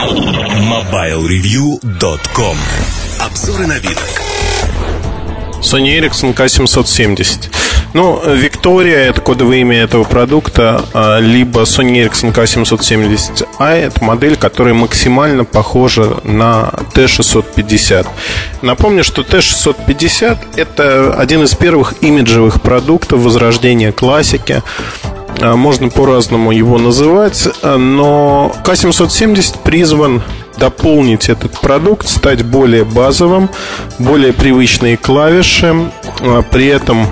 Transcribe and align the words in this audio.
MobileReview.com 0.00 2.56
Обзоры 3.18 3.66
на 3.66 3.78
вид. 3.78 3.98
Sony 5.60 5.98
Ericsson 5.98 6.34
K770. 6.34 7.50
Ну, 7.92 8.18
Виктория— 8.34 8.98
это 9.10 9.20
кодовое 9.20 9.58
имя 9.58 9.82
этого 9.82 10.04
продукта, 10.04 10.86
а, 10.94 11.18
либо 11.18 11.62
Sony 11.62 12.02
Ericsson 12.02 12.32
K770i— 12.32 13.46
это 13.58 14.02
модель, 14.02 14.36
которая 14.36 14.72
максимально 14.72 15.44
похожа 15.44 16.16
на 16.24 16.72
T650. 16.94 18.06
Напомню, 18.62 19.04
что 19.04 19.20
T650— 19.20 20.38
это 20.56 21.12
один 21.12 21.42
из 21.42 21.54
первых 21.54 21.96
имиджевых 22.00 22.62
продуктов 22.62 23.20
возрождения 23.20 23.92
классики. 23.92 24.62
А, 25.40 25.56
можно 25.56 25.88
по-разному 25.88 26.52
его 26.52 26.78
называть, 26.78 27.48
но 27.62 28.52
K770 28.64 29.58
призван 29.64 30.22
дополнить 30.58 31.28
этот 31.28 31.58
продукт, 31.58 32.08
стать 32.08 32.44
более 32.44 32.84
базовым, 32.84 33.50
более 33.98 34.32
привычные 34.32 34.96
клавиши. 34.96 35.90
А, 36.20 36.42
при 36.42 36.66
этом 36.66 37.06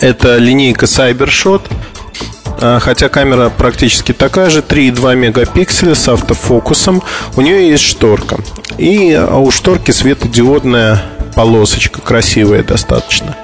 это 0.00 0.38
линейка 0.38 0.86
CyberShot, 0.86 1.62
а, 2.60 2.80
хотя 2.80 3.08
камера 3.08 3.50
практически 3.50 4.12
такая 4.12 4.50
же, 4.50 4.60
3,2 4.60 5.14
мегапикселя 5.14 5.94
с 5.94 6.08
автофокусом. 6.08 7.02
У 7.36 7.40
нее 7.40 7.68
есть 7.68 7.84
шторка. 7.84 8.38
И 8.78 9.16
у 9.16 9.50
шторки 9.50 9.92
светодиодная 9.92 11.02
полосочка, 11.36 12.00
красивая 12.00 12.64
достаточно. 12.64 13.36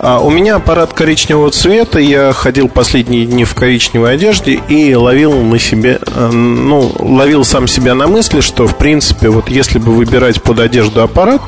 А 0.00 0.20
у 0.20 0.30
меня 0.30 0.56
аппарат 0.56 0.92
коричневого 0.92 1.50
цвета. 1.50 1.98
Я 1.98 2.32
ходил 2.32 2.68
последние 2.68 3.26
дни 3.26 3.44
в 3.44 3.54
коричневой 3.54 4.14
одежде 4.14 4.60
и 4.68 4.94
ловил 4.94 5.32
на 5.42 5.58
себе, 5.58 5.98
э, 6.04 6.28
ну, 6.30 6.92
ловил 6.98 7.44
сам 7.44 7.66
себя 7.66 7.94
на 7.94 8.06
мысли, 8.06 8.40
что, 8.40 8.66
в 8.66 8.76
принципе, 8.76 9.28
вот 9.28 9.48
если 9.48 9.78
бы 9.78 9.92
выбирать 9.92 10.40
под 10.40 10.60
одежду 10.60 11.02
аппарат, 11.02 11.42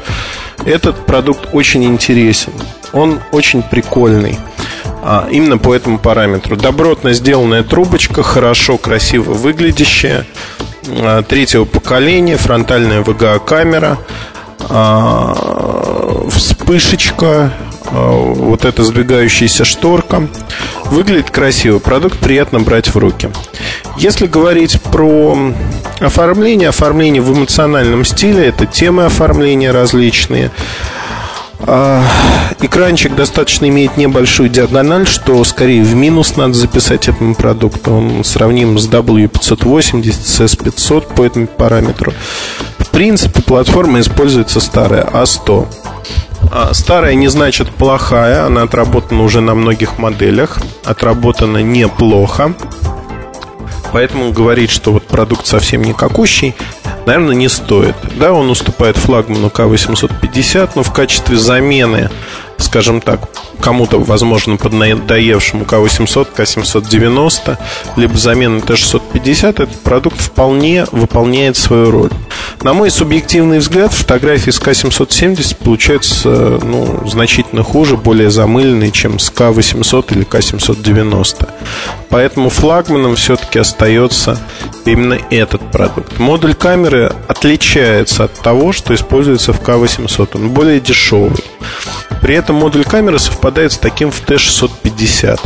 этот 0.65 1.07
продукт 1.07 1.49
очень 1.53 1.85
интересен. 1.85 2.53
Он 2.93 3.21
очень 3.31 3.63
прикольный. 3.63 4.37
А, 5.03 5.29
именно 5.31 5.57
по 5.57 5.75
этому 5.75 5.99
параметру. 5.99 6.57
Добротно 6.57 7.13
сделанная 7.13 7.63
трубочка, 7.63 8.23
хорошо, 8.23 8.79
красиво 8.79 9.33
выглядящая. 9.33 10.27
А, 10.89 11.23
третьего 11.23 11.65
поколения, 11.65 12.37
фронтальная 12.37 13.03
VGA-камера, 13.03 13.99
а, 14.69 16.29
вспышечка, 16.31 17.53
вот 17.91 18.65
эта 18.65 18.85
сдвигающаяся 18.85 19.65
шторка. 19.65 20.29
Выглядит 20.87 21.31
красиво, 21.31 21.79
продукт 21.79 22.19
приятно 22.19 22.61
брать 22.61 22.89
в 22.89 22.97
руки. 22.97 23.31
Если 23.99 24.27
говорить 24.27 24.81
про 24.81 25.53
оформление, 26.01 26.69
оформление 26.69 27.23
в 27.23 27.37
эмоциональном 27.37 28.05
стиле, 28.05 28.47
это 28.47 28.67
темы 28.67 29.05
оформления 29.05 29.73
различные. 29.73 30.51
А, 31.63 32.03
экранчик 32.61 33.15
достаточно 33.15 33.69
имеет 33.69 33.97
небольшую 33.97 34.49
диагональ, 34.49 35.07
что 35.07 35.43
скорее 35.45 35.83
в 35.83 35.95
минус 35.95 36.37
надо 36.37 36.55
записать 36.55 37.09
этому 37.09 37.35
продукту. 37.35 37.93
Он 37.93 38.25
сравним 38.25 38.79
с 38.79 38.89
W580, 38.89 40.13
с 40.13 40.41
S500 40.41 41.15
по 41.15 41.23
этому 41.23 41.47
параметру. 41.47 42.13
В 42.79 42.89
принципе, 42.89 43.43
платформа 43.43 44.01
используется 44.01 44.61
старая 44.61 45.05
А100. 45.05 45.69
А, 46.53 46.73
старая 46.73 47.15
не 47.15 47.29
значит 47.29 47.71
плохая, 47.71 48.45
она 48.47 48.63
отработана 48.63 49.23
уже 49.23 49.41
на 49.41 49.55
многих 49.55 49.99
моделях, 49.99 50.59
отработана 50.85 51.59
неплохо. 51.59 52.55
Поэтому 53.93 54.33
говорить, 54.33 54.71
что 54.71 54.93
вот 54.93 55.07
продукт 55.07 55.47
совсем 55.47 55.83
никакущий, 55.83 56.55
наверное, 57.07 57.35
не 57.35 57.49
стоит. 57.49 57.97
Да, 58.17 58.33
он 58.33 58.49
уступает 58.51 58.97
флагману 58.97 59.49
К850, 59.49 60.71
но 60.77 60.83
в 60.83 60.93
качестве 60.93 61.37
замены 61.37 62.11
скажем 62.61 63.01
так, 63.01 63.29
кому-то, 63.61 63.99
возможно, 63.99 64.57
поднадоевшему 64.57 65.65
К800, 65.65 66.29
К790, 66.37 67.59
либо 67.97 68.17
замена 68.17 68.59
Т650, 68.59 69.49
этот 69.49 69.81
продукт 69.81 70.21
вполне 70.21 70.87
выполняет 70.93 71.57
свою 71.57 71.91
роль. 71.91 72.11
На 72.63 72.75
мой 72.75 72.91
субъективный 72.91 73.59
взгляд, 73.59 73.91
фотографии 73.91 74.51
с 74.51 74.61
К770 74.61 75.57
получаются 75.65 76.29
ну, 76.29 77.09
значительно 77.09 77.63
хуже, 77.63 77.97
более 77.97 78.31
замыленные, 78.31 78.91
чем 78.91 79.19
с 79.19 79.33
К800 79.33 80.13
или 80.15 80.27
К790. 80.27 81.49
Поэтому 82.11 82.51
флагманом 82.51 83.17
все-таки 83.17 83.59
остается 83.59 84.39
именно 84.85 85.19
этот 85.31 85.63
продукт. 85.71 86.19
Модуль 86.19 86.53
камеры 86.53 87.15
отличается 87.29 88.25
от 88.25 88.35
того, 88.35 88.73
что 88.73 88.95
используется 88.95 89.55
в 89.55 89.63
К800. 89.63 90.31
Он 90.35 90.51
более 90.51 90.81
дешевый. 90.81 91.43
При 92.21 92.35
этом 92.35 92.57
модуль 92.57 92.85
камеры 92.85 93.19
совпадает 93.19 93.73
с 93.73 93.79
таким 93.79 94.11
в 94.11 94.23
T650. 94.23 95.41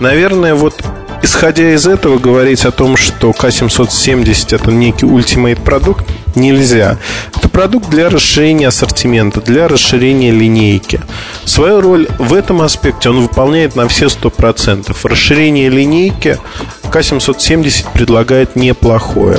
Наверное, 0.00 0.56
вот 0.56 0.74
исходя 1.22 1.72
из 1.72 1.86
этого 1.86 2.18
говорить 2.18 2.64
о 2.64 2.72
том, 2.72 2.96
что 2.96 3.30
К770 3.30 4.56
это 4.56 4.72
некий 4.72 5.06
ультимейт 5.06 5.62
продукт, 5.62 6.04
нельзя. 6.38 6.98
Это 7.36 7.48
продукт 7.48 7.90
для 7.90 8.08
расширения 8.08 8.68
ассортимента, 8.68 9.40
для 9.40 9.68
расширения 9.68 10.30
линейки. 10.30 11.00
Свою 11.44 11.80
роль 11.80 12.08
в 12.18 12.34
этом 12.34 12.62
аспекте 12.62 13.10
он 13.10 13.20
выполняет 13.20 13.76
на 13.76 13.88
все 13.88 14.06
100%. 14.06 14.96
Расширение 15.02 15.68
линейки 15.68 16.38
К770 16.84 17.86
предлагает 17.92 18.56
неплохое. 18.56 19.38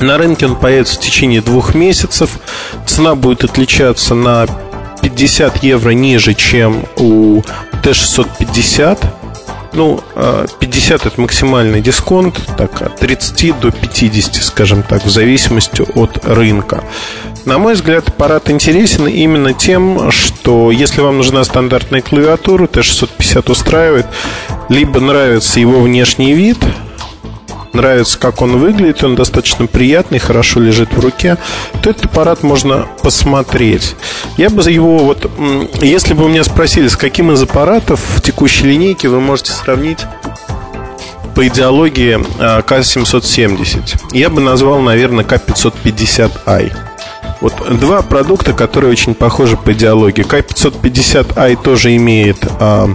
На 0.00 0.18
рынке 0.18 0.46
он 0.46 0.56
появится 0.56 0.96
в 0.96 1.00
течение 1.00 1.40
двух 1.40 1.74
месяцев. 1.74 2.38
Цена 2.86 3.14
будет 3.14 3.44
отличаться 3.44 4.14
на 4.14 4.46
50 5.00 5.62
евро 5.62 5.90
ниже, 5.90 6.34
чем 6.34 6.84
у 6.96 7.42
Т650. 7.82 9.21
Ну, 9.74 10.02
50 10.60 11.04
а, 11.04 11.08
это 11.08 11.20
максимальный 11.20 11.80
дисконт, 11.80 12.40
так, 12.56 12.82
от 12.82 12.96
30 12.96 13.58
до 13.60 13.70
50, 13.70 14.42
скажем 14.42 14.82
так, 14.82 15.04
в 15.04 15.10
зависимости 15.10 15.82
от 15.94 16.24
рынка. 16.24 16.84
На 17.44 17.58
мой 17.58 17.74
взгляд, 17.74 18.08
аппарат 18.08 18.50
интересен 18.50 19.08
именно 19.08 19.52
тем, 19.52 20.10
что 20.12 20.70
если 20.70 21.00
вам 21.00 21.16
нужна 21.16 21.42
стандартная 21.42 22.00
клавиатура, 22.00 22.66
Т650 22.66 23.50
устраивает, 23.50 24.06
либо 24.68 25.00
нравится 25.00 25.58
его 25.58 25.80
внешний 25.80 26.34
вид, 26.34 26.58
нравится, 27.74 28.18
как 28.18 28.42
он 28.42 28.58
выглядит, 28.58 29.02
он 29.04 29.14
достаточно 29.14 29.66
приятный, 29.66 30.18
хорошо 30.18 30.60
лежит 30.60 30.92
в 30.92 31.00
руке, 31.00 31.36
то 31.82 31.90
этот 31.90 32.06
аппарат 32.06 32.42
можно 32.42 32.86
посмотреть. 33.02 33.96
Я 34.36 34.50
бы 34.50 34.62
его 34.70 34.98
вот, 34.98 35.30
если 35.80 36.14
бы 36.14 36.24
вы 36.24 36.30
меня 36.30 36.44
спросили, 36.44 36.88
с 36.88 36.96
каким 36.96 37.32
из 37.32 37.42
аппаратов 37.42 38.00
в 38.16 38.20
текущей 38.20 38.66
линейке 38.66 39.08
вы 39.08 39.20
можете 39.20 39.52
сравнить 39.52 40.00
по 41.34 41.46
идеологии 41.46 42.18
К770, 42.18 43.96
а, 44.12 44.16
я 44.16 44.28
бы 44.28 44.40
назвал, 44.40 44.80
наверное, 44.80 45.24
К550i. 45.24 46.72
Вот 47.40 47.54
два 47.80 48.02
продукта, 48.02 48.52
которые 48.52 48.92
очень 48.92 49.14
похожи 49.14 49.56
по 49.56 49.72
идеологии. 49.72 50.24
К550i 50.24 51.58
тоже 51.60 51.96
имеет 51.96 52.38
а, 52.60 52.88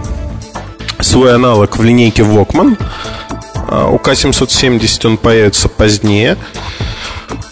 свой 1.00 1.34
аналог 1.34 1.76
в 1.76 1.82
линейке 1.82 2.22
Walkman. 2.22 2.78
А, 3.68 3.88
у 3.88 3.98
К770 3.98 5.06
он 5.06 5.16
появится 5.16 5.68
позднее. 5.68 6.36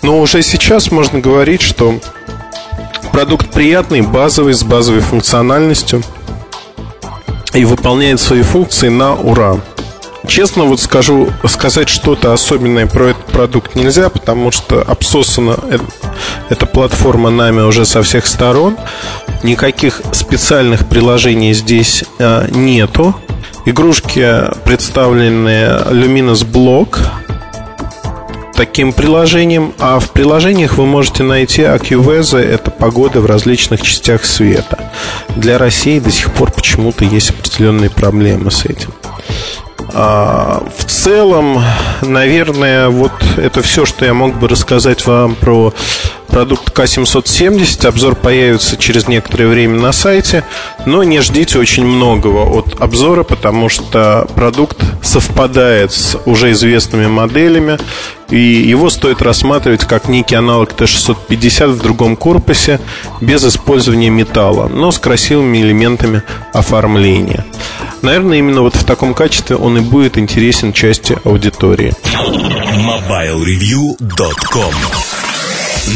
Но 0.02 0.20
уже 0.20 0.42
сейчас 0.42 0.90
можно 0.90 1.20
говорить, 1.20 1.62
что 1.62 2.00
продукт 3.12 3.50
приятный, 3.50 4.00
базовый, 4.00 4.54
с 4.54 4.62
базовой 4.62 5.00
функциональностью 5.00 6.02
и 7.52 7.64
выполняет 7.64 8.20
свои 8.20 8.42
функции 8.42 8.88
на 8.88 9.14
ура. 9.14 9.60
Честно 10.26 10.64
вот 10.64 10.80
скажу, 10.80 11.30
сказать 11.46 11.88
что-то 11.88 12.32
особенное 12.32 12.86
про 12.86 13.10
этот 13.10 13.24
продукт 13.26 13.74
нельзя, 13.76 14.10
потому 14.10 14.50
что 14.50 14.82
обсосана 14.82 15.58
эта 16.48 16.66
платформа 16.66 17.30
нами 17.30 17.60
уже 17.60 17.84
со 17.84 18.02
всех 18.02 18.26
сторон. 18.26 18.76
Никаких 19.42 20.02
специальных 20.12 20.88
приложений 20.88 21.54
здесь 21.54 22.04
а, 22.18 22.48
нету. 22.50 23.14
Игрушки 23.64 24.44
представлены 24.64 25.66
Luminous 25.90 26.46
Block 26.46 26.98
таким 28.56 28.92
приложением, 28.92 29.74
а 29.78 30.00
в 30.00 30.10
приложениях 30.10 30.78
вы 30.78 30.86
можете 30.86 31.22
найти 31.22 31.62
AccuWeather, 31.62 32.40
это 32.40 32.70
погода 32.70 33.20
в 33.20 33.26
различных 33.26 33.82
частях 33.82 34.24
света. 34.24 34.90
Для 35.36 35.58
России 35.58 35.98
до 35.98 36.10
сих 36.10 36.32
пор 36.32 36.50
почему-то 36.50 37.04
есть 37.04 37.30
определенные 37.30 37.90
проблемы 37.90 38.50
с 38.50 38.64
этим. 38.64 38.92
А, 39.94 40.62
в 40.76 40.84
целом, 40.84 41.62
наверное, 42.02 42.88
вот 42.88 43.12
это 43.36 43.62
все, 43.62 43.86
что 43.86 44.04
я 44.04 44.14
мог 44.14 44.34
бы 44.38 44.48
рассказать 44.48 45.06
вам 45.06 45.34
про 45.34 45.72
продукт 46.36 46.76
К770. 46.76 47.86
Обзор 47.86 48.14
появится 48.14 48.76
через 48.76 49.08
некоторое 49.08 49.46
время 49.46 49.80
на 49.80 49.92
сайте, 49.92 50.44
но 50.84 51.02
не 51.02 51.20
ждите 51.20 51.58
очень 51.58 51.86
многого 51.86 52.44
от 52.58 52.78
обзора, 52.80 53.22
потому 53.22 53.68
что 53.68 54.26
продукт 54.34 54.76
совпадает 55.02 55.92
с 55.92 56.18
уже 56.26 56.52
известными 56.52 57.06
моделями, 57.06 57.78
и 58.28 58.38
его 58.38 58.90
стоит 58.90 59.22
рассматривать 59.22 59.84
как 59.86 60.08
некий 60.08 60.34
аналог 60.34 60.72
Т-650 60.74 61.68
в 61.68 61.78
другом 61.78 62.16
корпусе, 62.16 62.80
без 63.20 63.44
использования 63.44 64.10
металла, 64.10 64.68
но 64.68 64.90
с 64.90 64.98
красивыми 64.98 65.62
элементами 65.62 66.22
оформления. 66.52 67.46
Наверное, 68.02 68.38
именно 68.38 68.62
вот 68.62 68.74
в 68.76 68.84
таком 68.84 69.14
качестве 69.14 69.56
он 69.56 69.78
и 69.78 69.80
будет 69.80 70.18
интересен 70.18 70.72
части 70.72 71.18
аудитории. 71.24 71.92
MobileReview.com 72.76 74.74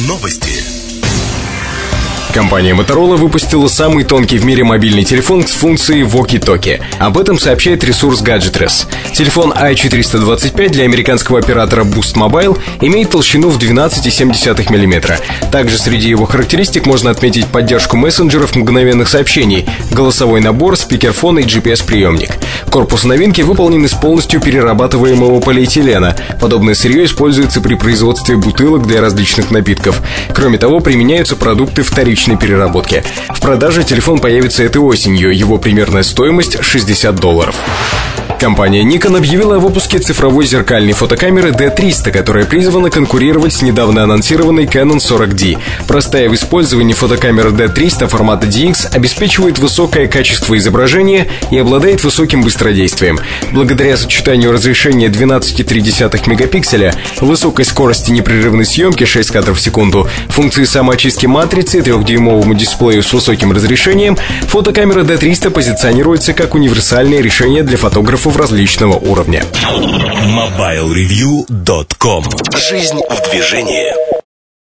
Новости. 0.06 0.69
Компания 2.32 2.74
Motorola 2.74 3.16
выпустила 3.16 3.66
самый 3.66 4.04
тонкий 4.04 4.38
в 4.38 4.44
мире 4.44 4.62
мобильный 4.62 5.02
телефон 5.02 5.44
с 5.44 5.50
функцией 5.50 6.02
Walkie-Talkie. 6.02 6.80
Об 7.00 7.18
этом 7.18 7.40
сообщает 7.40 7.82
ресурс 7.82 8.22
Gadgetress. 8.22 8.86
Телефон 9.12 9.52
i425 9.52 10.68
для 10.68 10.84
американского 10.84 11.40
оператора 11.40 11.82
Boost 11.82 12.14
Mobile 12.14 12.56
имеет 12.82 13.10
толщину 13.10 13.48
в 13.48 13.58
12,7 13.58 14.72
мм. 14.72 15.18
Также 15.50 15.76
среди 15.76 16.08
его 16.08 16.24
характеристик 16.24 16.86
можно 16.86 17.10
отметить 17.10 17.46
поддержку 17.46 17.96
мессенджеров 17.96 18.54
мгновенных 18.54 19.08
сообщений, 19.08 19.68
голосовой 19.90 20.40
набор, 20.40 20.76
спикерфон 20.76 21.40
и 21.40 21.42
GPS-приемник. 21.42 22.30
Корпус 22.70 23.02
новинки 23.04 23.40
выполнен 23.40 23.84
из 23.84 23.92
полностью 23.94 24.40
перерабатываемого 24.40 25.40
полиэтилена. 25.40 26.14
Подобное 26.40 26.74
сырье 26.74 27.06
используется 27.06 27.60
при 27.60 27.74
производстве 27.74 28.36
бутылок 28.36 28.86
для 28.86 29.00
различных 29.00 29.50
напитков. 29.50 30.00
Кроме 30.32 30.58
того, 30.58 30.78
применяются 30.78 31.34
продукты 31.34 31.82
вторичной 31.82 32.19
вторичной 32.20 32.36
переработки. 32.36 33.02
В 33.30 33.40
продаже 33.40 33.82
телефон 33.82 34.18
появится 34.18 34.62
этой 34.62 34.78
осенью, 34.78 35.34
его 35.34 35.56
примерная 35.56 36.02
стоимость 36.02 36.62
60 36.62 37.14
долларов. 37.14 37.56
Компания 38.40 38.82
Nikon 38.84 39.18
объявила 39.18 39.56
о 39.56 39.58
выпуске 39.58 39.98
цифровой 39.98 40.46
зеркальной 40.46 40.94
фотокамеры 40.94 41.50
D300, 41.50 42.10
которая 42.10 42.46
призвана 42.46 42.88
конкурировать 42.88 43.52
с 43.52 43.60
недавно 43.60 44.04
анонсированной 44.04 44.64
Canon 44.64 44.96
40D. 44.96 45.58
Простая 45.86 46.30
в 46.30 46.34
использовании 46.34 46.94
фотокамера 46.94 47.50
D300 47.50 48.08
формата 48.08 48.46
DX 48.46 48.94
обеспечивает 48.94 49.58
высокое 49.58 50.06
качество 50.08 50.56
изображения 50.56 51.28
и 51.50 51.58
обладает 51.58 52.02
высоким 52.02 52.40
быстродействием. 52.40 53.18
Благодаря 53.52 53.98
сочетанию 53.98 54.52
разрешения 54.52 55.08
12,3 55.08 56.30
мегапикселя, 56.30 56.94
высокой 57.20 57.66
скорости 57.66 58.10
непрерывной 58.10 58.64
съемки 58.64 59.04
6 59.04 59.32
кадров 59.32 59.58
в 59.58 59.60
секунду, 59.60 60.08
функции 60.30 60.64
самоочистки 60.64 61.26
матрицы, 61.26 61.80
3-дюймовому 61.80 62.54
дисплею 62.54 63.02
с 63.02 63.12
высоким 63.12 63.52
разрешением, 63.52 64.16
фотокамера 64.48 65.04
D300 65.04 65.50
позиционируется 65.50 66.32
как 66.32 66.54
универсальное 66.54 67.20
решение 67.20 67.62
для 67.62 67.76
фотографов 67.76 68.29
фотографов 68.30 68.36
различного 68.36 68.94
уровня. 68.94 69.44
MobileReview.com 70.24 72.24
Жизнь 72.56 73.00
в 73.08 73.30
движении. 73.30 74.09